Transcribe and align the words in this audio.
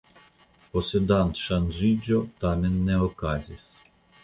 Posedantŝanĝiĝo 0.71 2.19
tamen 2.47 2.83
ne 2.91 2.99
okazis. 3.11 3.71